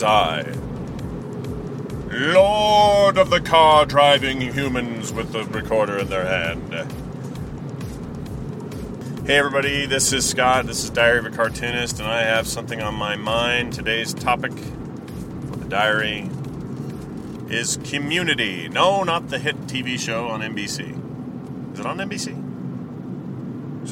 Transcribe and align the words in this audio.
I, 0.00 0.42
Lord 2.12 3.18
of 3.18 3.30
the 3.30 3.40
car 3.40 3.84
driving 3.84 4.40
humans 4.40 5.12
with 5.12 5.32
the 5.32 5.44
recorder 5.44 5.98
in 5.98 6.08
their 6.08 6.24
hand. 6.24 6.72
Hey, 9.26 9.38
everybody, 9.38 9.86
this 9.86 10.12
is 10.12 10.28
Scott. 10.28 10.66
This 10.66 10.84
is 10.84 10.90
Diary 10.90 11.18
of 11.18 11.26
a 11.26 11.30
Cartoonist, 11.30 11.98
and 11.98 12.08
I 12.08 12.22
have 12.22 12.46
something 12.46 12.80
on 12.80 12.94
my 12.94 13.16
mind. 13.16 13.72
Today's 13.72 14.14
topic 14.14 14.52
for 14.52 15.56
the 15.56 15.64
diary 15.64 16.30
is 17.50 17.76
community. 17.84 18.68
No, 18.68 19.02
not 19.02 19.30
the 19.30 19.38
hit 19.40 19.56
TV 19.66 19.98
show 19.98 20.28
on 20.28 20.42
NBC. 20.42 21.72
Is 21.74 21.80
it 21.80 21.86
on 21.86 21.98
NBC? 21.98 22.52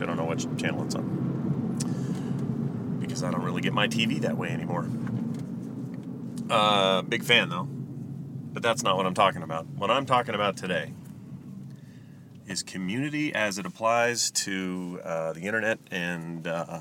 I 0.01 0.07
don't 0.07 0.17
know 0.17 0.25
which 0.25 0.47
channel 0.57 0.85
it's 0.85 0.95
on 0.95 1.77
because 3.01 3.23
I 3.23 3.31
don't 3.31 3.43
really 3.43 3.61
get 3.61 3.75
my 3.75 3.87
TV 3.87 4.21
that 4.21 4.37
way 4.37 4.49
anymore. 4.49 4.87
Uh, 6.51 7.03
big 7.03 7.23
fan 7.23 7.49
though, 7.49 7.69
but 8.53 8.61
that's 8.61 8.83
not 8.83 8.97
what 8.97 9.07
I'm 9.07 9.15
talking 9.15 9.43
about. 9.43 9.67
What 9.69 9.89
I'm 9.89 10.05
talking 10.05 10.35
about 10.35 10.57
today 10.57 10.93
is 12.49 12.65
community 12.65 13.33
as 13.33 13.57
it 13.57 13.67
applies 13.67 14.33
to 14.33 15.01
uh, 15.05 15.33
the 15.33 15.43
internet 15.43 15.79
and 15.93 16.49
uh, 16.49 16.81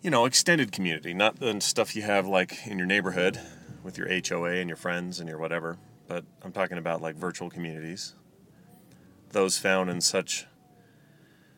you 0.00 0.10
know 0.10 0.24
extended 0.24 0.72
community, 0.72 1.12
not 1.12 1.38
the 1.38 1.60
stuff 1.60 1.94
you 1.94 2.00
have 2.00 2.26
like 2.26 2.66
in 2.66 2.78
your 2.78 2.86
neighborhood 2.86 3.38
with 3.82 3.98
your 3.98 4.08
HOA 4.08 4.54
and 4.54 4.70
your 4.70 4.78
friends 4.78 5.20
and 5.20 5.28
your 5.28 5.38
whatever. 5.38 5.76
But 6.08 6.24
I'm 6.42 6.52
talking 6.52 6.78
about 6.78 7.02
like 7.02 7.14
virtual 7.14 7.50
communities, 7.50 8.14
those 9.32 9.58
found 9.58 9.90
in 9.90 10.00
such 10.00 10.46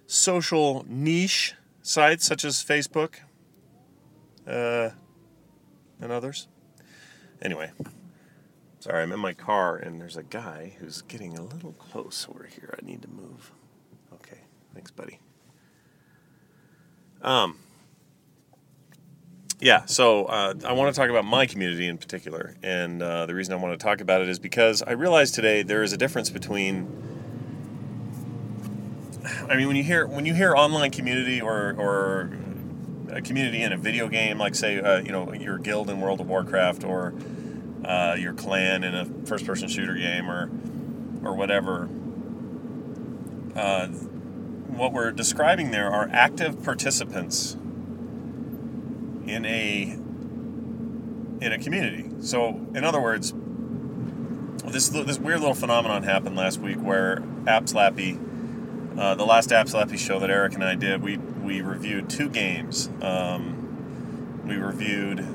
social 0.08 0.84
niche 0.88 1.54
sites 1.80 2.26
such 2.26 2.44
as 2.44 2.56
Facebook 2.56 3.14
uh, 4.48 4.90
and 6.02 6.12
others. 6.12 6.48
Anyway, 7.40 7.70
sorry, 8.80 9.02
I'm 9.02 9.12
in 9.12 9.20
my 9.20 9.32
car 9.32 9.76
and 9.76 10.00
there's 10.00 10.16
a 10.16 10.22
guy 10.22 10.74
who's 10.78 11.02
getting 11.02 11.38
a 11.38 11.42
little 11.42 11.72
close 11.72 12.26
over 12.28 12.44
here. 12.44 12.74
I 12.80 12.84
need 12.84 13.02
to 13.02 13.08
move. 13.08 13.52
Okay, 14.14 14.38
thanks, 14.74 14.90
buddy. 14.90 15.18
Um, 17.22 17.56
yeah, 19.60 19.84
so 19.86 20.24
uh, 20.24 20.54
I 20.64 20.72
want 20.72 20.92
to 20.92 21.00
talk 21.00 21.08
about 21.08 21.24
my 21.24 21.46
community 21.46 21.86
in 21.86 21.96
particular, 21.96 22.56
and 22.64 23.00
uh, 23.00 23.26
the 23.26 23.34
reason 23.34 23.54
I 23.54 23.56
want 23.56 23.78
to 23.78 23.82
talk 23.82 24.00
about 24.00 24.20
it 24.20 24.28
is 24.28 24.40
because 24.40 24.82
I 24.82 24.92
realized 24.92 25.36
today 25.36 25.62
there 25.62 25.84
is 25.84 25.92
a 25.92 25.96
difference 25.96 26.30
between 26.30 26.88
I 29.48 29.56
mean, 29.56 29.68
when 29.68 29.76
you 29.76 29.84
hear 29.84 30.06
when 30.06 30.26
you 30.26 30.34
hear 30.34 30.54
online 30.54 30.90
community 30.90 31.40
or 31.40 31.74
or 31.78 32.30
a 33.12 33.20
community 33.20 33.62
in 33.62 33.72
a 33.72 33.76
video 33.76 34.08
game, 34.08 34.38
like 34.38 34.54
say 34.54 34.80
uh, 34.80 34.98
you 34.98 35.12
know 35.12 35.32
your 35.32 35.58
guild 35.58 35.90
in 35.90 36.00
World 36.00 36.20
of 36.20 36.28
Warcraft 36.28 36.84
or 36.84 37.14
uh, 37.84 38.16
your 38.18 38.32
clan 38.32 38.84
in 38.84 38.94
a 38.94 39.04
first-person 39.26 39.68
shooter 39.68 39.94
game 39.94 40.30
or 40.30 40.50
or 41.22 41.34
whatever. 41.34 41.88
Uh, 43.54 43.88
what 43.88 44.92
we're 44.92 45.12
describing 45.12 45.70
there 45.70 45.90
are 45.90 46.08
active 46.10 46.62
participants 46.62 47.54
in 49.26 49.44
a 49.44 49.98
in 51.44 51.52
a 51.52 51.58
community. 51.58 52.10
So, 52.20 52.60
in 52.74 52.84
other 52.84 53.00
words, 53.00 53.34
this 54.64 54.88
this 54.88 55.18
weird 55.18 55.40
little 55.40 55.54
phenomenon 55.54 56.02
happened 56.04 56.36
last 56.36 56.58
week 56.60 56.78
where 56.78 57.18
AppSlappy 57.44 58.31
uh, 58.98 59.14
the 59.14 59.24
last 59.24 59.50
Apps 59.50 59.98
show 59.98 60.18
that 60.18 60.30
Eric 60.30 60.54
and 60.54 60.64
I 60.64 60.74
did, 60.74 61.02
we 61.02 61.16
we 61.16 61.60
reviewed 61.60 62.08
two 62.10 62.28
games. 62.28 62.88
Um, 63.00 64.42
we 64.46 64.56
reviewed 64.56 65.26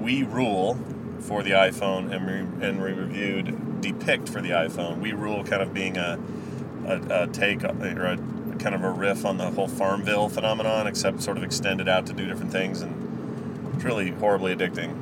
We 0.00 0.22
Rule 0.22 0.78
for 1.20 1.42
the 1.42 1.50
iPhone, 1.50 2.12
and 2.12 2.26
we 2.26 2.66
and 2.66 2.82
we 2.82 2.92
reviewed 2.92 3.80
Depict 3.80 4.28
for 4.28 4.40
the 4.40 4.50
iPhone. 4.50 4.98
We 4.98 5.12
Rule 5.12 5.44
kind 5.44 5.62
of 5.62 5.74
being 5.74 5.96
a 5.96 6.18
a, 6.86 7.24
a 7.24 7.26
take 7.26 7.64
or 7.64 8.06
a, 8.06 8.16
kind 8.58 8.74
of 8.74 8.82
a 8.82 8.90
riff 8.90 9.24
on 9.24 9.36
the 9.36 9.50
whole 9.50 9.68
Farmville 9.68 10.28
phenomenon, 10.28 10.86
except 10.86 11.22
sort 11.22 11.36
of 11.36 11.44
extended 11.44 11.88
out 11.88 12.06
to 12.06 12.12
do 12.12 12.26
different 12.26 12.52
things, 12.52 12.80
and 12.80 13.74
it's 13.74 13.84
really 13.84 14.10
horribly 14.10 14.54
addicting. 14.54 14.96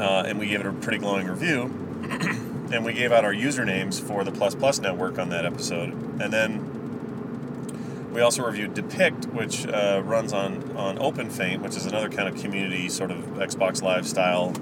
Uh, 0.00 0.24
and 0.26 0.38
we 0.38 0.46
gave 0.46 0.60
it 0.60 0.66
a 0.66 0.72
pretty 0.72 0.98
glowing 0.98 1.26
review. 1.26 2.46
And 2.72 2.84
we 2.84 2.92
gave 2.92 3.10
out 3.10 3.24
our 3.24 3.34
usernames 3.34 4.00
for 4.00 4.22
the 4.22 4.30
Plus 4.30 4.54
Plus 4.54 4.78
network 4.78 5.18
on 5.18 5.30
that 5.30 5.44
episode. 5.44 5.92
And 6.20 6.32
then 6.32 8.10
we 8.12 8.20
also 8.20 8.44
reviewed 8.44 8.74
Depict, 8.74 9.26
which 9.26 9.66
uh, 9.66 10.02
runs 10.04 10.32
on, 10.32 10.76
on 10.76 10.98
OpenFeint, 10.98 11.60
which 11.60 11.76
is 11.76 11.86
another 11.86 12.08
kind 12.08 12.28
of 12.28 12.40
community 12.40 12.88
sort 12.88 13.10
of 13.10 13.18
Xbox 13.34 13.82
Live 13.82 14.06
style 14.06 14.52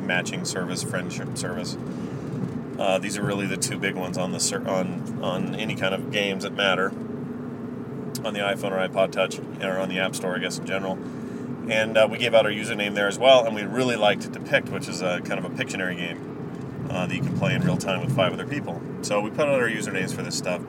matching 0.00 0.44
service, 0.44 0.82
friendship 0.82 1.36
service. 1.36 1.76
Uh, 2.78 2.98
these 2.98 3.18
are 3.18 3.22
really 3.22 3.46
the 3.46 3.56
two 3.56 3.78
big 3.78 3.94
ones 3.94 4.16
on 4.16 4.32
the 4.32 4.40
ser- 4.40 4.66
on 4.66 5.18
on 5.22 5.54
any 5.54 5.74
kind 5.74 5.94
of 5.94 6.10
games 6.10 6.44
that 6.44 6.54
matter 6.54 6.88
on 8.24 8.34
the 8.34 8.40
iPhone 8.40 8.72
or 8.72 8.88
iPod 8.88 9.12
Touch 9.12 9.38
or 9.62 9.78
on 9.78 9.88
the 9.88 9.98
App 9.98 10.14
Store, 10.14 10.36
I 10.36 10.38
guess 10.38 10.58
in 10.58 10.66
general. 10.66 10.98
And 11.68 11.96
uh, 11.96 12.08
we 12.10 12.18
gave 12.18 12.34
out 12.34 12.46
our 12.46 12.52
username 12.52 12.94
there 12.94 13.06
as 13.06 13.18
well, 13.18 13.44
and 13.44 13.54
we 13.54 13.62
really 13.62 13.96
liked 13.96 14.32
Depict, 14.32 14.70
which 14.70 14.88
is 14.88 15.02
a 15.02 15.20
kind 15.20 15.38
of 15.38 15.44
a 15.44 15.50
Pictionary 15.50 15.96
game 15.96 16.29
uh, 16.88 17.06
that 17.06 17.14
you 17.14 17.22
can 17.22 17.38
play 17.38 17.54
in 17.54 17.62
real 17.62 17.76
time 17.76 18.00
with 18.00 18.14
five 18.14 18.32
other 18.32 18.46
people. 18.46 18.80
So 19.02 19.20
we 19.20 19.30
put 19.30 19.48
out 19.48 19.60
our 19.60 19.68
usernames 19.68 20.14
for 20.14 20.22
this 20.22 20.36
stuff. 20.36 20.62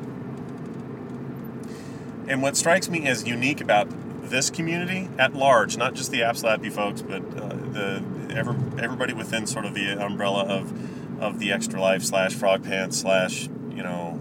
And 2.27 2.41
what 2.41 2.55
strikes 2.55 2.89
me 2.89 3.07
as 3.07 3.27
unique 3.27 3.61
about 3.61 3.87
this 4.29 4.49
community 4.49 5.09
at 5.17 5.35
large, 5.35 5.77
not 5.77 5.93
just 5.93 6.11
the 6.11 6.21
AppSlappy 6.21 6.71
folks, 6.71 7.01
but 7.01 7.21
uh, 7.37 7.49
the 7.49 8.03
every, 8.33 8.55
everybody 8.81 9.13
within 9.13 9.45
sort 9.45 9.65
of 9.65 9.73
the 9.73 9.91
umbrella 9.91 10.45
of 10.45 11.21
of 11.21 11.37
the 11.37 11.51
Extra 11.51 11.79
Life 11.79 12.03
slash 12.03 12.33
Frog 12.33 12.63
Pants 12.63 12.97
slash 12.97 13.47
you 13.69 13.83
know 13.83 14.13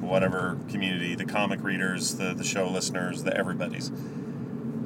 whatever 0.00 0.58
community, 0.68 1.14
the 1.14 1.24
comic 1.24 1.62
readers, 1.62 2.16
the 2.16 2.34
the 2.34 2.44
show 2.44 2.68
listeners, 2.68 3.24
the 3.24 3.36
everybody's 3.36 3.90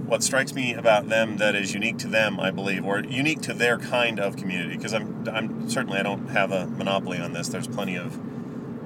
what 0.07 0.23
strikes 0.23 0.55
me 0.55 0.75
about 0.75 1.09
them 1.09 1.39
that 1.39 1.55
is 1.55 1.73
unique 1.73 1.99
to 1.99 2.09
them, 2.09 2.39
I 2.39 2.51
believe, 2.51 2.85
or 2.85 3.01
unique 3.01 3.41
to 3.43 3.55
their 3.55 3.79
kind 3.79 4.21
of 4.21 4.37
community, 4.37 4.77
because 4.77 4.93
I'm, 4.93 5.27
I'm 5.29 5.71
certainly 5.71 5.99
I 5.99 6.03
don't 6.03 6.29
have 6.29 6.53
a 6.53 6.67
monopoly 6.67 7.19
on 7.19 7.33
this. 7.33 7.49
There's 7.49 7.67
plenty 7.67 7.97
of 7.97 8.19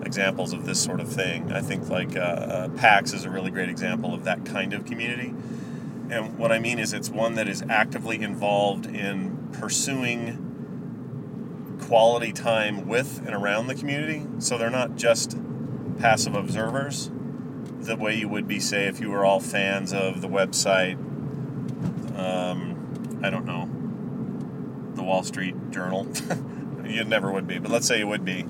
examples 0.05 0.53
of 0.53 0.65
this 0.65 0.83
sort 0.83 1.01
of 1.01 1.13
thing. 1.13 1.53
I 1.53 1.61
think 1.61 1.89
like 1.89 2.17
uh, 2.17 2.21
uh, 2.21 2.69
PAX 2.71 3.13
is 3.13 3.25
a 3.25 3.31
really 3.31 3.51
great 3.51 3.69
example 3.69 4.15
of 4.15 4.25
that 4.25 4.45
kind 4.45 4.73
of 4.73 4.85
community. 4.85 5.35
And 6.11 6.39
what 6.39 6.53
I 6.53 6.59
mean 6.59 6.79
is, 6.79 6.93
it's 6.93 7.11
one 7.11 7.35
that 7.35 7.49
is 7.49 7.63
actively 7.69 8.23
involved 8.23 8.87
in 8.87 9.49
pursuing 9.53 10.45
quality 11.83 12.33
time 12.33 12.87
with 12.87 13.19
and 13.27 13.35
around 13.35 13.67
the 13.67 13.75
community. 13.75 14.25
So 14.39 14.57
they're 14.57 14.71
not 14.71 14.97
just 14.97 15.37
passive 15.99 16.35
observers 16.35 17.11
the 17.81 17.97
way 17.97 18.15
you 18.15 18.29
would 18.29 18.47
be, 18.47 18.61
say, 18.61 18.87
if 18.87 19.01
you 19.01 19.11
were 19.11 19.25
all 19.25 19.41
fans 19.41 19.93
of 19.93 20.21
the 20.21 20.29
website 20.29 20.97
um, 22.19 23.21
I 23.23 23.31
don't 23.31 23.47
know, 23.47 23.69
the 24.95 25.03
Wall 25.03 25.23
Street 25.23 25.55
Journal. 25.71 26.07
you 26.85 27.05
never 27.05 27.31
would 27.31 27.47
be, 27.47 27.59
but 27.59 27.71
let's 27.71 27.87
say 27.87 27.99
you 27.99 28.09
would 28.09 28.25
be. 28.25 28.45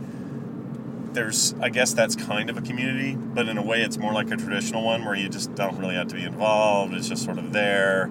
There's, 1.13 1.55
I 1.61 1.69
guess 1.71 1.95
that's 1.95 2.15
kind 2.15 2.51
of 2.51 2.59
a 2.59 2.61
community, 2.61 3.15
but 3.15 3.49
in 3.49 3.59
a 3.59 3.63
way 3.63 3.83
it's 3.83 3.97
more 3.97 4.13
like 4.13 4.31
a 4.31 4.37
traditional 4.37 4.85
one 4.85 5.05
where 5.05 5.15
you 5.15 5.29
just 5.29 5.55
don't 5.55 5.77
really 5.79 5.95
have 5.95 6.09
to 6.09 6.15
be 6.15 6.25
involved. 6.25 6.95
It's 6.95 7.09
just 7.09 7.25
sort 7.25 7.39
of 7.39 7.53
there. 7.53 8.05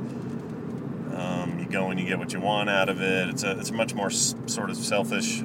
Um, 1.14 1.58
you 1.60 1.66
go 1.66 1.90
and 1.90 2.00
you 2.00 2.06
get 2.06 2.20
what 2.20 2.34
you 2.34 2.40
want 2.42 2.70
out 2.70 2.90
of 2.90 3.02
it. 3.02 3.30
It's 3.30 3.44
a, 3.44 3.60
it's 3.60 3.70
a 3.70 3.74
much 3.74 3.94
more 3.94 4.08
s- 4.08 4.36
sort 4.48 4.70
of 4.70 4.78
selfish 4.78 5.42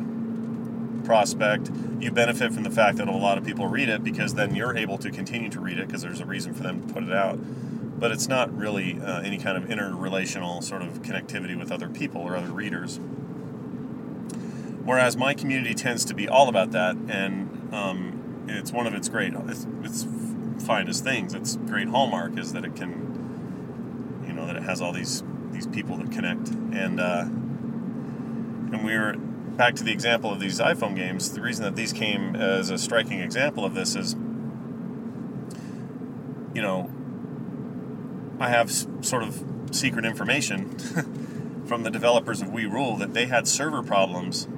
prospect. 1.04 1.70
You 2.00 2.10
benefit 2.10 2.52
from 2.52 2.62
the 2.62 2.70
fact 2.70 2.98
that 2.98 3.08
a 3.08 3.12
lot 3.12 3.38
of 3.38 3.44
people 3.44 3.68
read 3.68 3.88
it 3.88 4.02
because 4.02 4.34
then 4.34 4.54
you're 4.54 4.76
able 4.76 4.98
to 4.98 5.10
continue 5.10 5.48
to 5.50 5.60
read 5.60 5.78
it 5.78 5.86
because 5.86 6.02
there's 6.02 6.20
a 6.20 6.26
reason 6.26 6.54
for 6.54 6.62
them 6.62 6.86
to 6.86 6.92
put 6.92 7.04
it 7.04 7.12
out 7.12 7.38
but 8.02 8.10
it's 8.10 8.26
not 8.26 8.52
really 8.54 9.00
uh, 9.00 9.20
any 9.20 9.38
kind 9.38 9.56
of 9.56 9.70
interrelational 9.70 10.60
sort 10.60 10.82
of 10.82 11.02
connectivity 11.02 11.56
with 11.56 11.70
other 11.70 11.88
people 11.88 12.20
or 12.20 12.34
other 12.34 12.50
readers. 12.50 12.98
Whereas 14.84 15.16
my 15.16 15.34
community 15.34 15.72
tends 15.72 16.04
to 16.06 16.14
be 16.14 16.28
all 16.28 16.48
about 16.48 16.72
that, 16.72 16.96
and 17.08 17.72
um, 17.72 18.44
it's 18.48 18.72
one 18.72 18.88
of 18.88 18.94
its 18.94 19.08
great, 19.08 19.32
its, 19.34 19.68
its 19.84 20.08
finest 20.66 21.04
things. 21.04 21.32
Its 21.32 21.54
great 21.54 21.86
hallmark 21.86 22.36
is 22.36 22.52
that 22.54 22.64
it 22.64 22.74
can, 22.74 24.24
you 24.26 24.32
know, 24.32 24.48
that 24.48 24.56
it 24.56 24.64
has 24.64 24.80
all 24.80 24.92
these 24.92 25.22
these 25.52 25.68
people 25.68 25.96
that 25.98 26.10
connect, 26.10 26.48
and 26.48 26.98
uh, 26.98 27.20
and 27.20 28.84
we 28.84 28.94
are 28.94 29.14
back 29.16 29.76
to 29.76 29.84
the 29.84 29.92
example 29.92 30.32
of 30.32 30.40
these 30.40 30.58
iPhone 30.58 30.96
games. 30.96 31.30
The 31.30 31.40
reason 31.40 31.64
that 31.66 31.76
these 31.76 31.92
came 31.92 32.34
as 32.34 32.68
a 32.68 32.78
striking 32.78 33.20
example 33.20 33.64
of 33.64 33.74
this 33.74 33.94
is, 33.94 34.14
you 36.52 36.62
know, 36.62 36.90
I 38.42 38.48
have 38.48 38.70
sort 38.70 39.22
of 39.22 39.42
secret 39.70 40.04
information 40.04 40.76
from 41.66 41.84
the 41.84 41.90
developers 41.90 42.42
of 42.42 42.52
We 42.52 42.66
Rule 42.66 42.96
that 42.96 43.14
they 43.14 43.26
had 43.26 43.46
server 43.46 43.82
problems 43.82 44.48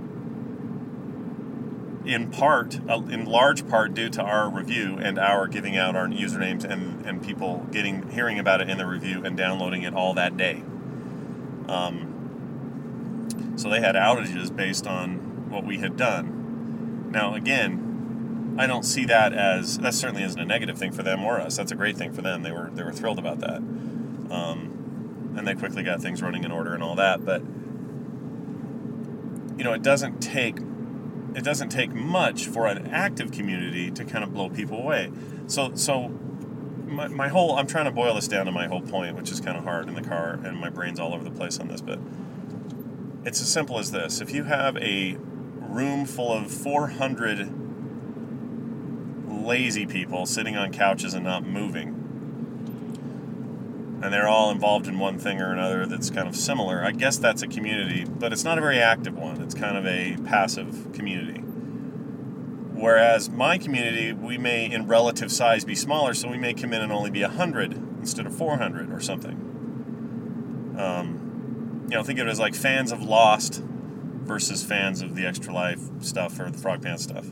in 2.07 2.31
part, 2.31 2.79
uh, 2.89 3.03
in 3.11 3.25
large 3.25 3.69
part, 3.69 3.95
due 3.95 4.09
to 4.11 4.23
our 4.23 4.51
review 4.51 4.99
and 4.99 5.19
our 5.19 5.47
giving 5.47 5.77
out 5.77 5.97
our 5.97 6.07
usernames 6.07 6.65
and, 6.65 7.05
and 7.07 7.23
people 7.23 7.67
getting 7.73 8.11
hearing 8.11 8.39
about 8.39 8.61
it 8.61 8.69
in 8.69 8.79
the 8.79 8.87
review 8.87 9.25
and 9.25 9.37
downloading 9.37 9.83
it 9.83 9.95
all 9.95 10.15
that 10.15 10.37
day. 10.37 10.63
Um, 11.69 12.11
so 13.57 13.71
they 13.71 13.81
had 13.81 13.95
outages 13.95 14.55
based 14.55 14.87
on 14.87 15.51
what 15.51 15.65
we 15.65 15.79
had 15.79 15.97
done. 15.97 17.11
Now, 17.11 17.35
again, 17.35 17.84
I 18.57 18.67
don't 18.67 18.85
see 18.85 19.05
that 19.07 19.33
as 19.33 19.79
that 19.79 19.95
certainly 19.95 20.23
isn't 20.23 20.41
a 20.41 20.45
negative 20.45 20.79
thing 20.79 20.93
for 20.93 21.03
them 21.03 21.25
or 21.25 21.41
us. 21.41 21.57
That's 21.57 21.73
a 21.73 21.75
great 21.75 21.97
thing 21.97 22.13
for 22.13 22.23
them. 22.23 22.43
They 22.43 22.53
were 22.53 22.71
they 22.73 22.85
were 22.85 22.93
thrilled 22.93 23.19
about 23.19 23.41
that, 23.41 23.57
um, 23.57 25.35
and 25.37 25.47
they 25.47 25.55
quickly 25.55 25.83
got 25.83 26.01
things 26.01 26.23
running 26.23 26.45
in 26.45 26.53
order 26.53 26.73
and 26.73 26.83
all 26.83 26.95
that. 26.95 27.25
But 27.25 27.43
you 29.59 29.65
know, 29.65 29.73
it 29.73 29.83
doesn't 29.83 30.21
take 30.21 30.59
it 31.35 31.43
doesn't 31.43 31.71
take 31.71 31.93
much 31.93 32.47
for 32.47 32.69
an 32.69 32.87
active 32.89 33.33
community 33.33 33.91
to 33.91 34.05
kind 34.05 34.23
of 34.23 34.33
blow 34.33 34.49
people 34.49 34.79
away. 34.79 35.11
So 35.49 35.75
so 35.75 36.09
my, 36.87 37.09
my 37.09 37.29
whole 37.29 37.57
I'm 37.57 37.67
trying 37.67 37.87
to 37.87 37.91
boil 37.91 38.15
this 38.15 38.29
down 38.29 38.47
to 38.47 38.53
my 38.53 38.69
whole 38.69 38.83
point, 38.83 39.17
which 39.17 39.33
is 39.33 39.41
kind 39.41 39.57
of 39.57 39.65
hard 39.65 39.89
in 39.89 39.95
the 39.95 40.03
car, 40.03 40.39
and 40.45 40.59
my 40.59 40.71
brain's 40.71 41.01
all 41.01 41.13
over 41.13 41.25
the 41.25 41.31
place 41.33 41.59
on 41.59 41.67
this, 41.67 41.81
but 41.81 41.99
it's 43.25 43.41
as 43.41 43.51
simple 43.51 43.81
as 43.81 43.91
this: 43.91 44.21
if 44.21 44.33
you 44.33 44.45
have 44.45 44.77
a 44.77 45.17
room 45.59 46.05
full 46.05 46.33
of 46.33 46.53
400 46.53 47.64
lazy 49.45 49.87
people 49.87 50.27
sitting 50.27 50.57
on 50.57 50.73
couches 50.73 51.15
and 51.15 51.25
not 51.25 51.45
moving, 51.45 52.05
and 54.03 54.13
they're 54.13 54.29
all 54.29 54.51
involved 54.51 54.87
in 54.87 54.99
one 54.99 55.19
thing 55.19 55.41
or 55.41 55.51
another 55.53 55.87
that's 55.87 56.11
kind 56.11 56.29
of 56.29 56.37
similar, 56.37 56.85
I 56.85 56.91
guess 56.91 57.17
that's 57.17 57.41
a 57.43 57.47
community, 57.47 58.05
but 58.05 58.33
it's 58.33 58.45
not 58.45 58.59
a 58.59 58.61
very 58.61 58.79
active 58.79 59.17
one. 59.17 59.41
It's 59.41 59.55
kind 59.55 59.79
of 59.79 59.87
a 59.87 60.19
passive 60.29 60.93
community. 60.93 61.41
Whereas 62.75 63.31
my 63.31 63.57
community, 63.57 64.13
we 64.13 64.37
may 64.37 64.71
in 64.71 64.89
relative 64.89 65.33
size 65.33 65.65
be 65.65 65.75
smaller, 65.75 66.13
so 66.13 66.29
we 66.29 66.37
may 66.37 66.53
come 66.53 66.75
in 66.75 66.83
and 66.83 66.93
only 66.93 67.11
be 67.11 67.23
100 67.23 67.73
instead 68.01 68.27
of 68.27 68.37
400 68.37 68.93
or 68.93 69.01
something. 69.01 69.37
Um, 70.79 71.87
you 71.89 71.97
know, 71.97 72.03
think 72.03 72.19
of 72.19 72.27
it 72.27 72.31
as 72.31 72.41
like 72.41 72.55
fans 72.55 72.93
of 72.93 73.03
Lost 73.03 73.63
versus 73.63 74.63
fans 74.63 75.01
of 75.01 75.15
the 75.15 75.25
Extra 75.25 75.55
Life 75.55 75.81
stuff 76.01 76.39
or 76.41 76.51
the 76.51 76.59
Frog 76.59 76.83
Pants 76.83 77.05
stuff. 77.05 77.27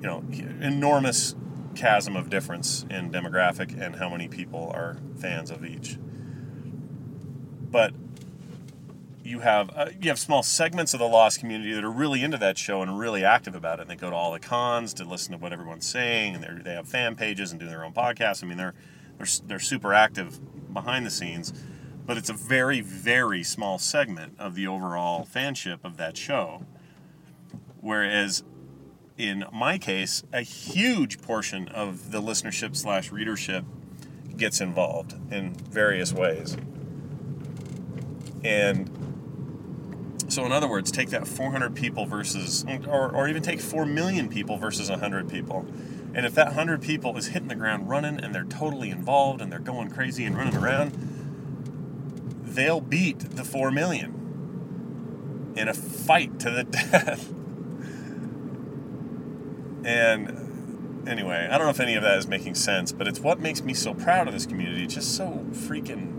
You 0.00 0.06
know, 0.06 0.24
enormous 0.60 1.34
chasm 1.74 2.16
of 2.16 2.30
difference 2.30 2.84
in 2.90 3.10
demographic 3.10 3.80
and 3.80 3.96
how 3.96 4.08
many 4.08 4.28
people 4.28 4.70
are 4.74 4.96
fans 5.18 5.50
of 5.50 5.64
each. 5.64 5.98
But 7.70 7.92
you 9.30 9.40
have 9.40 9.70
uh, 9.76 9.86
you 10.00 10.08
have 10.08 10.18
small 10.18 10.42
segments 10.42 10.92
of 10.92 11.00
the 11.00 11.06
Lost 11.06 11.38
community 11.38 11.72
that 11.72 11.84
are 11.84 11.90
really 11.90 12.22
into 12.22 12.36
that 12.38 12.58
show 12.58 12.82
and 12.82 12.98
really 12.98 13.24
active 13.24 13.54
about 13.54 13.78
it. 13.78 13.82
And 13.82 13.90
they 13.90 13.96
go 13.96 14.10
to 14.10 14.16
all 14.16 14.32
the 14.32 14.40
cons 14.40 14.92
to 14.94 15.04
listen 15.04 15.32
to 15.32 15.38
what 15.38 15.52
everyone's 15.52 15.86
saying, 15.86 16.34
and 16.34 16.64
they 16.64 16.72
have 16.72 16.88
fan 16.88 17.14
pages 17.14 17.50
and 17.50 17.60
do 17.60 17.66
their 17.66 17.84
own 17.84 17.92
podcasts. 17.92 18.42
I 18.42 18.46
mean, 18.46 18.58
they're 18.58 18.74
they're 19.18 19.28
they're 19.46 19.58
super 19.60 19.94
active 19.94 20.40
behind 20.72 21.06
the 21.06 21.10
scenes, 21.10 21.52
but 22.06 22.16
it's 22.16 22.28
a 22.28 22.34
very 22.34 22.80
very 22.80 23.42
small 23.42 23.78
segment 23.78 24.34
of 24.38 24.54
the 24.54 24.66
overall 24.66 25.26
fanship 25.32 25.84
of 25.84 25.96
that 25.96 26.16
show. 26.16 26.66
Whereas 27.80 28.42
in 29.20 29.44
my 29.52 29.76
case, 29.76 30.22
a 30.32 30.42
huge 30.42 31.20
portion 31.20 31.68
of 31.68 32.10
the 32.10 32.22
listenership 32.22 32.74
slash 32.74 33.12
readership 33.12 33.64
gets 34.36 34.60
involved 34.60 35.14
in 35.30 35.52
various 35.52 36.12
ways. 36.12 36.56
And 38.42 38.90
so, 40.28 40.46
in 40.46 40.52
other 40.52 40.68
words, 40.68 40.90
take 40.90 41.10
that 41.10 41.28
400 41.28 41.74
people 41.74 42.06
versus, 42.06 42.64
or, 42.88 43.14
or 43.14 43.28
even 43.28 43.42
take 43.42 43.60
4 43.60 43.84
million 43.84 44.28
people 44.28 44.56
versus 44.56 44.88
100 44.88 45.28
people. 45.28 45.66
And 46.14 46.24
if 46.24 46.34
that 46.36 46.46
100 46.48 46.80
people 46.80 47.16
is 47.16 47.28
hitting 47.28 47.48
the 47.48 47.54
ground 47.54 47.88
running 47.88 48.20
and 48.20 48.34
they're 48.34 48.44
totally 48.44 48.90
involved 48.90 49.40
and 49.40 49.52
they're 49.52 49.58
going 49.58 49.90
crazy 49.90 50.24
and 50.24 50.36
running 50.36 50.56
around, 50.56 50.92
they'll 52.42 52.80
beat 52.80 53.18
the 53.18 53.44
4 53.44 53.70
million 53.70 55.52
in 55.56 55.68
a 55.68 55.74
fight 55.74 56.38
to 56.40 56.50
the 56.50 56.64
death. 56.70 57.32
And 59.84 61.08
anyway, 61.08 61.48
I 61.50 61.58
don't 61.58 61.66
know 61.66 61.70
if 61.70 61.80
any 61.80 61.94
of 61.94 62.02
that 62.02 62.18
is 62.18 62.26
making 62.26 62.54
sense, 62.54 62.92
but 62.92 63.08
it's 63.08 63.20
what 63.20 63.40
makes 63.40 63.62
me 63.62 63.74
so 63.74 63.94
proud 63.94 64.28
of 64.28 64.34
this 64.34 64.46
community. 64.46 64.86
Just 64.86 65.16
so 65.16 65.44
freaking 65.52 66.16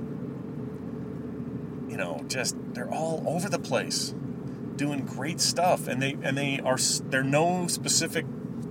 you 1.89 1.97
know, 1.97 2.23
just 2.27 2.55
they're 2.73 2.89
all 2.89 3.23
over 3.27 3.49
the 3.49 3.59
place 3.59 4.15
doing 4.77 5.05
great 5.05 5.41
stuff 5.41 5.87
and 5.87 6.01
they 6.01 6.17
and 6.23 6.37
they 6.37 6.59
are 6.61 6.77
they're 7.09 7.23
no 7.23 7.67
specific 7.67 8.25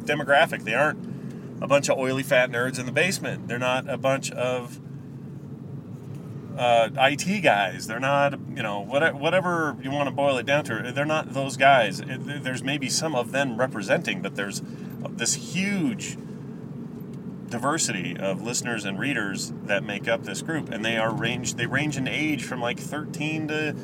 demographic. 0.04 0.64
They 0.64 0.74
aren't 0.74 1.62
a 1.62 1.66
bunch 1.66 1.90
of 1.90 1.98
oily 1.98 2.22
fat 2.22 2.50
nerds 2.50 2.78
in 2.78 2.86
the 2.86 2.92
basement. 2.92 3.46
They're 3.46 3.58
not 3.58 3.88
a 3.88 3.98
bunch 3.98 4.30
of 4.30 4.80
uh, 6.56 6.88
IT 6.96 7.42
guys. 7.42 7.86
They're 7.86 8.00
not, 8.00 8.39
you 8.54 8.62
know, 8.62 8.80
whatever, 8.80 9.16
whatever 9.16 9.76
you 9.82 9.90
want 9.90 10.08
to 10.08 10.10
boil 10.10 10.36
it 10.38 10.46
down 10.46 10.64
to. 10.64 10.92
They're 10.92 11.04
not 11.04 11.32
those 11.32 11.56
guys. 11.56 12.00
It, 12.00 12.42
there's 12.42 12.64
maybe 12.64 12.88
some 12.88 13.14
of 13.14 13.32
them 13.32 13.56
representing, 13.56 14.22
but 14.22 14.36
there's 14.36 14.62
this 15.10 15.34
huge 15.34 16.16
diversity 17.48 18.16
of 18.16 18.42
listeners 18.42 18.84
and 18.84 18.98
readers 18.98 19.52
that 19.64 19.82
make 19.82 20.08
up 20.08 20.24
this 20.24 20.42
group, 20.42 20.70
and 20.70 20.84
they 20.84 20.96
are 20.96 21.12
range 21.12 21.54
they 21.54 21.66
range 21.66 21.96
in 21.96 22.08
age 22.08 22.44
from 22.44 22.60
like 22.60 22.78
13 22.78 23.48
to 23.48 23.76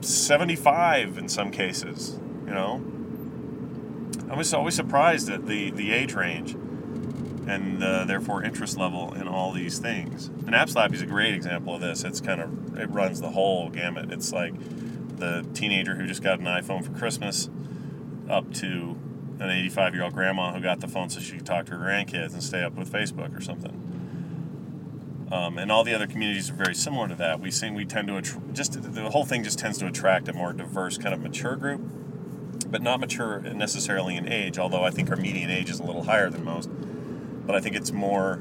75 0.00 1.18
in 1.18 1.28
some 1.28 1.50
cases. 1.50 2.18
You 2.46 2.54
know, 2.54 2.82
I 4.30 4.34
was 4.34 4.52
always 4.52 4.74
surprised 4.74 5.28
at 5.30 5.46
the 5.46 5.70
the 5.70 5.92
age 5.92 6.14
range 6.14 6.56
and 7.50 7.82
uh, 7.82 8.04
therefore 8.04 8.44
interest 8.44 8.76
level 8.76 9.12
in 9.14 9.26
all 9.26 9.52
these 9.52 9.78
things. 9.78 10.28
And 10.28 10.50
AppsLab 10.50 10.94
is 10.94 11.02
a 11.02 11.06
great 11.06 11.34
example 11.34 11.74
of 11.74 11.80
this. 11.80 12.04
It's 12.04 12.20
kind 12.20 12.40
of 12.40 12.78
it 12.78 12.88
runs 12.90 13.20
the 13.20 13.30
whole 13.30 13.68
gamut. 13.70 14.12
It's 14.12 14.32
like 14.32 14.54
the 15.18 15.44
teenager 15.52 15.96
who 15.96 16.06
just 16.06 16.22
got 16.22 16.38
an 16.38 16.46
iPhone 16.46 16.84
for 16.84 16.92
Christmas, 16.92 17.50
up 18.28 18.52
to 18.54 18.96
an 19.40 19.50
85 19.50 19.94
year 19.94 20.04
old 20.04 20.14
grandma 20.14 20.52
who 20.52 20.60
got 20.60 20.80
the 20.80 20.88
phone 20.88 21.10
so 21.10 21.20
she 21.20 21.36
could 21.36 21.46
talk 21.46 21.66
to 21.66 21.76
her 21.76 21.84
grandkids 21.84 22.32
and 22.32 22.42
stay 22.42 22.62
up 22.62 22.74
with 22.74 22.90
Facebook 22.90 23.36
or 23.36 23.40
something. 23.40 23.86
Um, 25.32 25.58
and 25.58 25.70
all 25.70 25.84
the 25.84 25.94
other 25.94 26.06
communities 26.06 26.50
are 26.50 26.54
very 26.54 26.74
similar 26.74 27.08
to 27.08 27.14
that. 27.16 27.40
We 27.40 27.50
seem 27.50 27.74
we 27.74 27.84
tend 27.84 28.08
to 28.08 28.16
att- 28.16 28.54
just 28.54 28.80
the 28.80 29.10
whole 29.10 29.24
thing 29.24 29.42
just 29.44 29.58
tends 29.58 29.78
to 29.78 29.86
attract 29.86 30.28
a 30.28 30.32
more 30.32 30.52
diverse 30.52 30.98
kind 30.98 31.14
of 31.14 31.20
mature 31.20 31.56
group, 31.56 31.80
but 32.68 32.82
not 32.82 33.00
mature 33.00 33.40
necessarily 33.40 34.16
in 34.16 34.30
age. 34.30 34.58
Although 34.58 34.84
I 34.84 34.90
think 34.90 35.10
our 35.10 35.16
median 35.16 35.50
age 35.50 35.70
is 35.70 35.80
a 35.80 35.84
little 35.84 36.04
higher 36.04 36.30
than 36.30 36.44
most. 36.44 36.68
But 37.46 37.54
I 37.56 37.60
think 37.60 37.76
it's 37.76 37.92
more 37.92 38.36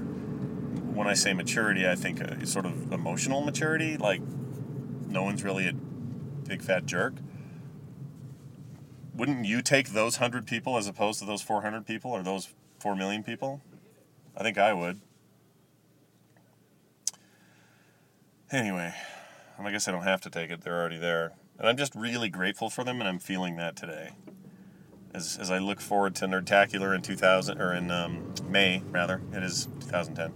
when 0.94 1.08
I 1.08 1.14
say 1.14 1.34
maturity, 1.34 1.88
I 1.88 1.96
think 1.96 2.22
uh, 2.22 2.46
sort 2.46 2.66
of 2.66 2.92
emotional 2.92 3.42
maturity. 3.42 3.98
Like 3.98 4.22
no 5.08 5.24
one's 5.24 5.44
really 5.44 5.68
a 5.68 5.74
big 5.74 6.62
fat 6.62 6.86
jerk 6.86 7.14
wouldn't 9.20 9.46
you 9.46 9.62
take 9.62 9.90
those 9.90 10.20
100 10.20 10.48
people 10.48 10.78
as 10.78 10.88
opposed 10.88 11.20
to 11.20 11.26
those 11.26 11.42
400 11.42 11.86
people 11.86 12.12
or 12.12 12.24
those 12.24 12.54
4 12.80 12.96
million 12.96 13.22
people? 13.22 13.62
I 14.36 14.44
think 14.44 14.58
I 14.58 14.72
would. 14.72 15.02
Anyway, 18.50 18.94
I 19.60 19.72
guess 19.72 19.90
I 19.90 19.92
don't 19.92 20.04
have 20.04 20.22
to 20.22 20.30
take 20.30 20.50
it. 20.50 20.62
They're 20.62 20.80
already 20.80 20.98
there. 20.98 21.34
And 21.60 21.68
I'm 21.68 21.76
just 21.76 21.94
really 21.94 22.30
grateful 22.30 22.70
for 22.70 22.86
them, 22.86 23.02
and 23.02 23.10
I'm 23.10 23.20
feeling 23.20 23.58
that 23.58 23.76
today. 23.76 24.14
As, 25.14 25.38
as 25.40 25.50
I 25.50 25.58
look 25.58 25.82
forward 25.82 26.16
to 26.16 26.28
Nerdtacular 26.28 26.94
in 26.94 27.02
2000, 27.02 27.60
or 27.60 27.74
in 27.74 27.90
um, 27.90 28.34
May, 28.48 28.84
rather, 28.92 29.22
it 29.34 29.44
is 29.44 29.68
2010. 29.82 30.34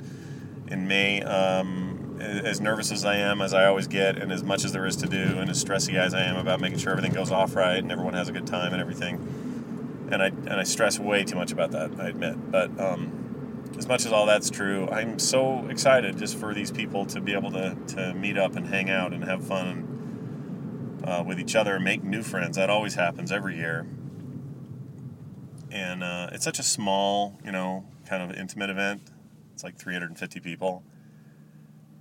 In 0.67 0.87
May, 0.87 1.21
um, 1.21 2.03
as 2.19 2.59
nervous 2.61 2.91
as 2.91 3.05
I 3.05 3.17
am, 3.17 3.41
as 3.41 3.53
I 3.53 3.65
always 3.65 3.87
get, 3.87 4.17
and 4.17 4.31
as 4.31 4.43
much 4.43 4.63
as 4.63 4.71
there 4.71 4.85
is 4.85 4.95
to 4.97 5.07
do, 5.07 5.37
and 5.39 5.49
as 5.49 5.63
stressy 5.63 5.95
as 5.95 6.13
I 6.13 6.23
am 6.23 6.37
about 6.37 6.59
making 6.59 6.79
sure 6.79 6.91
everything 6.91 7.13
goes 7.13 7.31
off 7.31 7.55
right 7.55 7.77
and 7.77 7.91
everyone 7.91 8.13
has 8.13 8.29
a 8.29 8.31
good 8.31 8.47
time 8.47 8.71
and 8.71 8.81
everything, 8.81 10.07
and 10.11 10.21
I 10.21 10.27
and 10.27 10.53
I 10.53 10.63
stress 10.63 10.99
way 10.99 11.23
too 11.23 11.35
much 11.35 11.51
about 11.51 11.71
that, 11.71 11.99
I 11.99 12.07
admit. 12.09 12.51
But 12.51 12.79
um, 12.79 13.71
as 13.77 13.87
much 13.87 14.05
as 14.05 14.11
all 14.11 14.25
that's 14.25 14.49
true, 14.49 14.87
I'm 14.89 15.19
so 15.19 15.67
excited 15.67 16.17
just 16.17 16.37
for 16.37 16.53
these 16.53 16.71
people 16.71 17.05
to 17.07 17.19
be 17.19 17.33
able 17.33 17.51
to 17.51 17.75
to 17.89 18.13
meet 18.13 18.37
up 18.37 18.55
and 18.55 18.67
hang 18.67 18.89
out 18.89 19.13
and 19.13 19.23
have 19.23 19.45
fun 19.45 21.01
uh, 21.03 21.23
with 21.25 21.39
each 21.39 21.55
other 21.55 21.75
and 21.75 21.83
make 21.83 22.03
new 22.03 22.23
friends. 22.23 22.57
That 22.57 22.69
always 22.69 22.95
happens 22.95 23.31
every 23.31 23.57
year, 23.57 23.85
and 25.73 26.03
uh, 26.03 26.29
it's 26.31 26.45
such 26.45 26.59
a 26.59 26.63
small, 26.63 27.37
you 27.43 27.51
know, 27.51 27.83
kind 28.07 28.21
of 28.21 28.37
intimate 28.37 28.69
event. 28.69 29.01
It's 29.53 29.63
like 29.63 29.75
350 29.75 30.39
people 30.39 30.83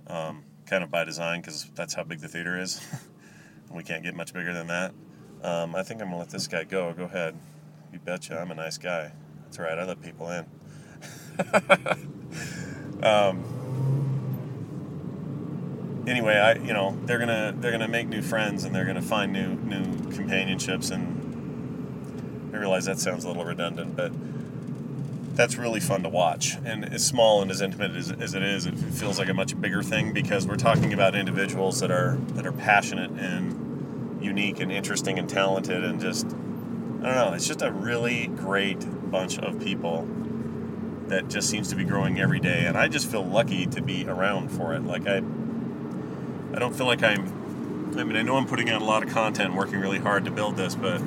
um, 0.05 0.43
kind 0.67 0.83
of 0.83 0.91
by 0.91 1.03
design 1.03 1.41
because 1.41 1.65
that's 1.73 1.95
how 1.95 2.03
big 2.03 2.19
the 2.19 2.27
theater 2.27 2.59
is. 2.59 2.85
we 3.73 3.83
can't 3.83 4.03
get 4.03 4.13
much 4.15 4.31
bigger 4.31 4.53
than 4.53 4.67
that. 4.67 4.93
Um, 5.41 5.75
I 5.75 5.81
think 5.81 6.01
I'm 6.01 6.07
gonna 6.07 6.19
let 6.19 6.29
this 6.29 6.47
guy 6.47 6.63
go. 6.63 6.93
Go 6.93 7.05
ahead. 7.05 7.35
You 7.91 7.99
betcha. 7.99 8.39
I'm 8.39 8.51
a 8.51 8.55
nice 8.55 8.77
guy. 8.77 9.11
That's 9.43 9.57
right. 9.57 9.77
I 9.77 9.83
let 9.85 10.01
people 10.01 10.29
in. 10.29 10.45
um, 13.03 13.43
anyway, 16.07 16.35
I 16.35 16.53
you 16.53 16.73
know 16.73 16.97
they're 17.05 17.19
gonna 17.19 17.53
they're 17.57 17.71
gonna 17.71 17.87
make 17.87 18.07
new 18.07 18.21
friends 18.21 18.63
and 18.63 18.73
they're 18.73 18.85
gonna 18.85 19.01
find 19.01 19.33
new 19.33 19.55
new 19.55 19.83
companionships 20.11 20.91
and 20.91 21.22
I 22.53 22.57
realize 22.57 22.85
that 22.85 22.99
sounds 22.99 23.23
a 23.23 23.27
little 23.27 23.45
redundant, 23.45 23.95
but 23.95 24.11
that's 25.35 25.57
really 25.57 25.79
fun 25.79 26.03
to 26.03 26.09
watch. 26.09 26.57
And 26.63 26.93
as 26.93 27.05
small 27.05 27.41
and 27.41 27.49
as 27.49 27.61
intimate 27.61 27.95
as, 27.95 28.11
as 28.11 28.35
it 28.35 28.43
is, 28.43 28.67
it 28.67 28.75
feels 28.75 29.17
like 29.17 29.29
a 29.29 29.33
much 29.33 29.59
bigger 29.59 29.81
thing 29.81 30.13
because 30.13 30.45
we're 30.45 30.57
talking 30.57 30.93
about 30.93 31.15
individuals 31.15 31.79
that 31.79 31.89
are 31.89 32.17
that 32.33 32.45
are 32.45 32.51
passionate 32.51 33.11
and 33.11 34.23
unique 34.23 34.59
and 34.59 34.71
interesting 34.71 35.17
and 35.17 35.27
talented 35.27 35.83
and 35.83 35.99
just 35.99 36.27
I 36.27 37.07
don't 37.07 37.15
know. 37.15 37.33
It's 37.33 37.47
just 37.47 37.61
a 37.61 37.71
really 37.71 38.27
great 38.27 38.79
bunch 39.11 39.39
of 39.39 39.59
people 39.59 40.07
that 41.07 41.27
just 41.27 41.49
seems 41.49 41.69
to 41.69 41.75
be 41.75 41.83
growing 41.83 42.19
every 42.19 42.39
day, 42.39 42.65
and 42.65 42.77
I 42.77 42.87
just 42.87 43.09
feel 43.09 43.25
lucky 43.25 43.65
to 43.65 43.81
be 43.81 44.07
around 44.07 44.49
for 44.49 44.73
it. 44.73 44.83
Like 44.83 45.07
I, 45.07 45.17
I 45.17 46.59
don't 46.59 46.73
feel 46.75 46.85
like 46.85 47.03
I'm. 47.03 47.41
I 47.97 48.03
mean, 48.03 48.15
I 48.15 48.21
know 48.21 48.37
I'm 48.37 48.47
putting 48.47 48.69
out 48.69 48.81
a 48.81 48.85
lot 48.85 49.03
of 49.03 49.09
content, 49.09 49.53
working 49.53 49.79
really 49.79 49.99
hard 49.99 50.25
to 50.25 50.31
build 50.31 50.55
this, 50.55 50.75
but 50.75 51.01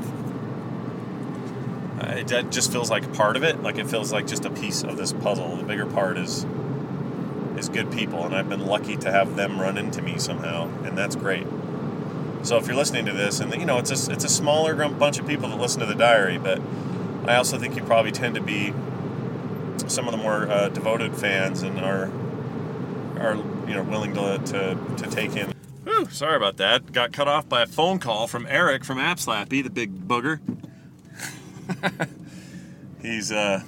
it 2.00 2.50
just 2.50 2.72
feels 2.72 2.90
like 2.90 3.12
part 3.14 3.36
of 3.36 3.42
it. 3.42 3.62
Like 3.62 3.78
it 3.78 3.86
feels 3.86 4.12
like 4.12 4.26
just 4.26 4.44
a 4.44 4.50
piece 4.50 4.82
of 4.82 4.96
this 4.96 5.12
puzzle. 5.12 5.56
The 5.56 5.64
bigger 5.64 5.86
part 5.86 6.18
is 6.18 6.44
is 7.56 7.68
good 7.68 7.90
people, 7.90 8.24
and 8.24 8.34
I've 8.34 8.48
been 8.48 8.66
lucky 8.66 8.96
to 8.98 9.10
have 9.10 9.36
them 9.36 9.60
run 9.60 9.78
into 9.78 10.02
me 10.02 10.18
somehow, 10.18 10.68
and 10.84 10.96
that's 10.96 11.16
great. 11.16 11.46
So 12.42 12.58
if 12.58 12.66
you're 12.66 12.76
listening 12.76 13.06
to 13.06 13.12
this, 13.12 13.40
and 13.40 13.52
you 13.54 13.64
know 13.64 13.78
it's 13.78 13.90
a 13.90 14.12
it's 14.12 14.24
a 14.24 14.28
smaller 14.28 14.88
bunch 14.88 15.18
of 15.18 15.26
people 15.26 15.48
that 15.48 15.56
listen 15.56 15.80
to 15.80 15.86
the 15.86 15.94
diary, 15.94 16.38
but 16.38 16.60
I 17.26 17.36
also 17.36 17.58
think 17.58 17.76
you 17.76 17.82
probably 17.82 18.12
tend 18.12 18.34
to 18.36 18.40
be 18.40 18.72
some 19.88 20.06
of 20.06 20.12
the 20.12 20.18
more 20.18 20.48
uh, 20.48 20.68
devoted 20.68 21.16
fans 21.16 21.62
and 21.62 21.78
are 21.80 22.10
are 23.18 23.36
you 23.66 23.74
know 23.74 23.82
willing 23.82 24.14
to 24.14 24.38
to, 24.38 24.78
to 24.96 25.10
take 25.10 25.34
in. 25.36 25.52
Whew, 25.84 26.08
sorry 26.10 26.36
about 26.36 26.56
that. 26.58 26.92
Got 26.92 27.12
cut 27.12 27.28
off 27.28 27.48
by 27.48 27.62
a 27.62 27.66
phone 27.66 27.98
call 27.98 28.26
from 28.26 28.46
Eric 28.48 28.84
from 28.84 28.98
AppSlappy, 28.98 29.62
the 29.62 29.70
big 29.70 30.06
booger. 30.06 30.40
He's 33.02 33.32
uh, 33.32 33.62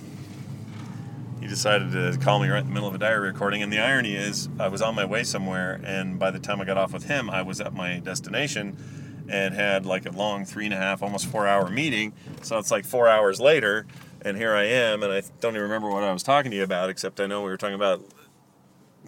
he 1.41 1.47
decided 1.47 1.93
to 1.93 2.19
call 2.19 2.41
me 2.41 2.49
right 2.49 2.61
in 2.61 2.67
the 2.67 2.73
middle 2.73 2.89
of 2.89 2.95
a 2.95 2.99
diary 2.99 3.29
recording, 3.29 3.63
and 3.63 3.73
the 3.73 3.79
irony 3.79 4.15
is, 4.15 4.49
I 4.59 4.69
was 4.69 4.83
on 4.83 4.95
my 4.95 5.05
way 5.05 5.23
somewhere, 5.23 5.81
and 5.85 6.19
by 6.19 6.31
the 6.31 6.39
time 6.39 6.61
I 6.61 6.65
got 6.65 6.77
off 6.77 6.93
with 6.93 7.05
him, 7.05 7.31
I 7.31 7.43
was 7.43 7.61
at 7.61 7.73
my 7.73 8.01
destination 8.01 8.77
and 9.29 9.55
had 9.55 9.87
like 9.87 10.07
a 10.07 10.11
long 10.11 10.45
three 10.45 10.65
and 10.65 10.75
a 10.75 10.77
half, 10.77 11.03
almost 11.03 11.27
four 11.27 11.47
hour 11.47 11.69
meeting. 11.69 12.13
So 12.43 12.59
it's 12.59 12.71
like 12.71 12.85
four 12.85 13.09
hours 13.09 13.41
later, 13.41 13.87
and 14.23 14.37
here 14.37 14.55
I 14.55 14.65
am, 14.65 15.03
and 15.03 15.13
I 15.13 15.23
don't 15.41 15.53
even 15.53 15.63
remember 15.63 15.91
what 15.91 16.03
I 16.03 16.13
was 16.13 16.23
talking 16.23 16.51
to 16.51 16.57
you 16.57 16.65
about, 16.65 16.91
except 16.91 17.21
I 17.21 17.27
know 17.27 17.43
we 17.43 17.51
were 17.51 17.57
talking 17.57 17.77
about 17.77 18.03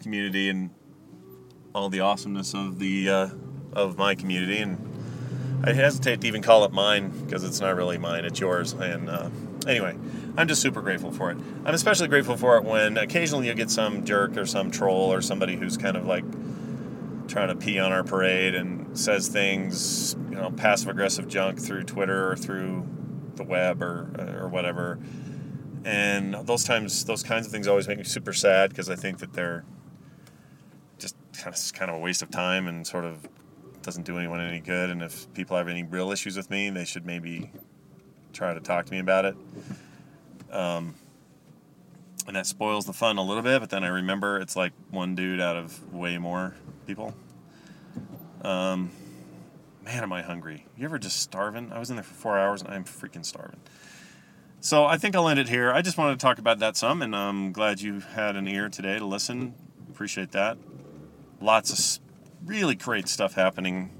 community 0.02 0.49
and 0.49 0.70
all 1.75 1.88
the 1.88 2.00
awesomeness 2.00 2.54
of 2.54 2.78
the 2.78 3.09
uh, 3.09 3.28
of 3.73 3.99
my 3.99 4.14
community, 4.14 4.59
and 4.59 4.78
I 5.62 5.73
hesitate 5.73 6.23
to 6.23 6.26
even 6.26 6.43
call 6.43 6.64
it 6.64 6.73
mine 6.73 7.11
because 7.25 7.45
it's 7.45 7.61
not 7.61 7.76
really 7.76 7.99
mine; 7.99 8.25
it's 8.25 8.40
yours. 8.40 8.73
And 8.73 9.11
uh, 9.11 9.29
anyway, 9.67 9.97
I'm 10.37 10.49
just 10.49 10.62
super 10.62 10.81
grateful 10.81 11.12
for 11.12 11.31
it. 11.31 11.38
I'm 11.64 11.75
especially 11.75 12.09
grateful 12.09 12.37
for 12.37 12.57
it 12.57 12.64
when 12.64 12.97
occasionally 12.97 13.49
you 13.49 13.55
get 13.55 13.71
some 13.71 14.05
jerk 14.05 14.37
or 14.37 14.47
some 14.47 14.71
troll 14.71 15.12
or 15.12 15.21
somebody 15.21 15.57
who's 15.57 15.76
kind 15.76 15.97
of 15.97 16.07
like 16.07 16.25
trying 17.29 17.49
to 17.49 17.57
pee 17.57 17.79
on 17.79 17.93
our 17.93 18.02
parade 18.02 18.55
and 18.55 18.99
says 18.99 19.29
things, 19.29 20.17
you 20.31 20.37
know, 20.37 20.50
passive 20.50 20.88
aggressive 20.88 21.29
junk 21.29 21.61
through 21.61 21.85
Twitter 21.85 22.31
or 22.31 22.37
through 22.37 22.87
the 23.37 23.45
web 23.45 23.83
or 23.83 24.38
or 24.40 24.49
whatever. 24.49 24.99
And 25.85 26.35
those 26.47 26.64
times, 26.64 27.05
those 27.05 27.23
kinds 27.23 27.47
of 27.47 27.52
things 27.52 27.67
always 27.67 27.88
make 27.88 27.99
me 27.99 28.05
super 28.05 28.33
sad 28.33 28.71
because 28.71 28.90
I 28.90 28.97
think 28.97 29.19
that 29.19 29.33
they're 29.33 29.64
just 30.99 31.17
kind 31.38 31.55
of 31.55 31.73
kind 31.73 31.90
of 31.90 31.97
a 31.97 32.00
waste 32.00 32.23
of 32.23 32.31
time 32.31 32.67
and 32.67 32.87
sort 32.87 33.05
of 33.05 33.29
doesn't 33.82 34.04
do 34.04 34.18
anyone 34.18 34.40
any 34.40 34.60
good. 34.60 34.90
And 34.90 35.02
if 35.02 35.32
people 35.34 35.56
have 35.56 35.68
any 35.68 35.82
real 35.82 36.10
issues 36.10 36.37
with 36.37 36.50
me, 36.50 36.70
they 36.70 36.84
should 36.84 37.06
maybe 37.06 37.50
try 38.32 38.54
to 38.54 38.60
talk 38.60 38.87
to 38.87 38.92
me 38.92 38.99
about 38.99 39.25
it. 39.25 39.37
Um, 40.50 40.94
and 42.26 42.37
that 42.37 42.46
spoils 42.46 42.87
the 42.87 42.92
fun 42.92 43.18
a 43.18 43.22
little 43.22 43.42
bit. 43.42 43.60
But 43.60 43.70
then 43.70 43.84
I 43.84 43.88
remember 43.88 44.38
it's 44.38 44.56
like 44.56 44.72
one 44.90 45.14
dude 45.14 45.40
out 45.40 45.56
of 45.56 45.92
way 45.92 46.18
more 46.18 46.54
people. 46.87 47.14
Um, 48.42 48.90
man, 49.84 50.02
am 50.02 50.12
I 50.12 50.22
hungry? 50.22 50.66
You 50.76 50.84
ever 50.84 50.99
just 50.99 51.20
starving? 51.20 51.72
I 51.72 51.78
was 51.78 51.90
in 51.90 51.96
there 51.96 52.02
for 52.02 52.14
four 52.14 52.38
hours 52.38 52.62
and 52.62 52.72
I'm 52.72 52.84
freaking 52.84 53.25
starving. 53.25 53.60
So 54.60 54.84
I 54.84 54.99
think 54.99 55.16
I'll 55.16 55.28
end 55.28 55.40
it 55.40 55.49
here. 55.49 55.72
I 55.72 55.80
just 55.80 55.96
wanted 55.96 56.18
to 56.18 56.22
talk 56.22 56.38
about 56.38 56.58
that 56.58 56.76
some, 56.76 57.00
and 57.00 57.16
I'm 57.16 57.50
glad 57.50 57.80
you 57.80 58.00
had 58.00 58.37
an 58.37 58.46
ear 58.46 58.68
today 58.68 58.99
to 58.99 59.06
listen. 59.06 59.54
Appreciate 59.90 60.32
that. 60.32 60.58
Lots 61.40 61.72
of 61.72 61.78
really 62.44 62.75
great 62.75 63.09
stuff 63.09 63.35
happening 63.35 63.90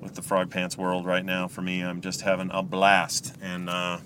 with 0.00 0.14
the 0.14 0.22
Frog 0.22 0.50
Pants 0.50 0.76
world 0.76 1.06
right 1.06 1.24
now 1.24 1.48
for 1.48 1.62
me. 1.62 1.82
I'm 1.82 2.00
just 2.00 2.20
having 2.20 2.50
a 2.52 2.62
blast, 2.62 3.34
and 3.40 3.68
uh, 3.68 3.98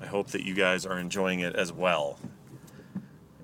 I 0.00 0.06
hope 0.06 0.28
that 0.28 0.42
you 0.42 0.54
guys 0.54 0.86
are 0.86 0.98
enjoying 0.98 1.40
it 1.40 1.54
as 1.54 1.72
well. 1.72 2.18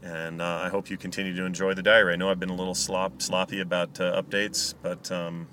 And 0.02 0.40
uh, 0.40 0.60
I 0.62 0.68
hope 0.68 0.88
you 0.88 0.96
continue 0.96 1.34
to 1.34 1.44
enjoy 1.44 1.74
the 1.74 1.82
diary. 1.82 2.12
I 2.12 2.16
know 2.16 2.30
I've 2.30 2.38
been 2.38 2.50
a 2.50 2.54
little 2.54 2.76
slop, 2.76 3.20
sloppy 3.20 3.60
about 3.60 4.00
uh, 4.00 4.22
updates, 4.22 4.72
but 4.80 5.10
um, 5.10 5.48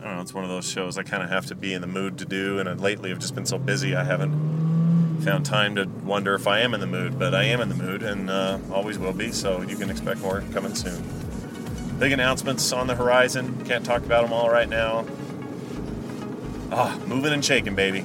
I 0.00 0.04
don't 0.04 0.16
know. 0.16 0.20
It's 0.20 0.34
one 0.34 0.44
of 0.44 0.50
those 0.50 0.70
shows 0.70 0.98
I 0.98 1.02
kind 1.02 1.22
of 1.22 1.30
have 1.30 1.46
to 1.46 1.54
be 1.54 1.72
in 1.72 1.80
the 1.80 1.86
mood 1.86 2.18
to 2.18 2.26
do. 2.26 2.58
And 2.58 2.78
lately, 2.78 3.10
I've 3.10 3.18
just 3.18 3.34
been 3.34 3.46
so 3.46 3.56
busy, 3.56 3.96
I 3.96 4.04
haven't 4.04 5.22
found 5.22 5.46
time 5.46 5.74
to 5.76 5.86
wonder 6.04 6.34
if 6.34 6.46
I 6.46 6.60
am 6.60 6.74
in 6.74 6.80
the 6.80 6.86
mood. 6.86 7.18
But 7.18 7.34
I 7.34 7.44
am 7.44 7.62
in 7.62 7.70
the 7.70 7.74
mood, 7.74 8.02
and 8.02 8.28
uh, 8.28 8.58
always 8.70 8.98
will 8.98 9.14
be. 9.14 9.32
So 9.32 9.62
you 9.62 9.76
can 9.76 9.88
expect 9.88 10.20
more 10.20 10.42
coming 10.52 10.74
soon. 10.74 11.25
Big 11.98 12.12
announcements 12.12 12.72
on 12.72 12.86
the 12.86 12.94
horizon. 12.94 13.64
Can't 13.64 13.84
talk 13.84 14.04
about 14.04 14.22
them 14.22 14.32
all 14.32 14.50
right 14.50 14.68
now. 14.68 15.06
Ah, 16.70 16.98
moving 17.06 17.32
and 17.32 17.44
shaking, 17.44 17.74
baby. 17.74 18.04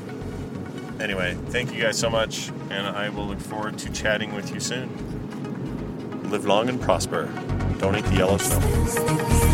Anyway, 0.99 1.35
thank 1.47 1.73
you 1.73 1.81
guys 1.81 1.97
so 1.97 2.09
much, 2.09 2.49
and 2.69 2.87
I 2.87 3.09
will 3.09 3.25
look 3.25 3.39
forward 3.39 3.77
to 3.79 3.91
chatting 3.91 4.33
with 4.33 4.53
you 4.53 4.59
soon. 4.59 6.29
Live 6.29 6.45
long 6.45 6.69
and 6.69 6.79
prosper. 6.79 7.25
Don't 7.79 7.97
eat 7.97 8.05
the 8.05 8.15
yellow 8.15 8.37
snow. 8.37 9.50